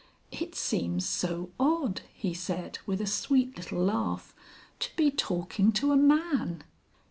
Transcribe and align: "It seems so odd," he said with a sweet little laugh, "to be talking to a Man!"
"It 0.31 0.55
seems 0.55 1.07
so 1.07 1.51
odd," 1.59 2.01
he 2.11 2.33
said 2.33 2.79
with 2.87 3.01
a 3.01 3.05
sweet 3.05 3.55
little 3.55 3.83
laugh, 3.83 4.33
"to 4.79 4.89
be 4.95 5.11
talking 5.11 5.71
to 5.73 5.91
a 5.91 5.95
Man!" 5.95 6.63